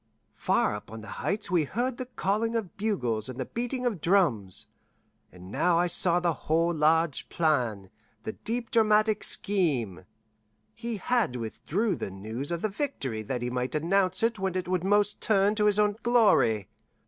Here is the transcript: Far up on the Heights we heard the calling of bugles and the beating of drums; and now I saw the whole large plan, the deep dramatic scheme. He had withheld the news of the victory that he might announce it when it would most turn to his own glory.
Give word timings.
Far 0.35 0.73
up 0.73 0.91
on 0.91 1.01
the 1.01 1.07
Heights 1.21 1.51
we 1.51 1.63
heard 1.63 1.97
the 1.97 2.07
calling 2.07 2.55
of 2.55 2.75
bugles 2.75 3.29
and 3.29 3.39
the 3.39 3.45
beating 3.45 3.85
of 3.85 4.01
drums; 4.01 4.65
and 5.31 5.51
now 5.51 5.77
I 5.77 5.85
saw 5.85 6.19
the 6.19 6.33
whole 6.33 6.73
large 6.73 7.29
plan, 7.29 7.91
the 8.23 8.33
deep 8.33 8.71
dramatic 8.71 9.23
scheme. 9.23 10.05
He 10.73 10.97
had 10.97 11.35
withheld 11.35 11.99
the 11.99 12.09
news 12.09 12.51
of 12.51 12.63
the 12.63 12.67
victory 12.69 13.21
that 13.21 13.43
he 13.43 13.51
might 13.51 13.75
announce 13.75 14.23
it 14.23 14.39
when 14.39 14.55
it 14.55 14.67
would 14.67 14.83
most 14.83 15.21
turn 15.21 15.53
to 15.53 15.65
his 15.65 15.77
own 15.77 15.95
glory. 16.01 16.67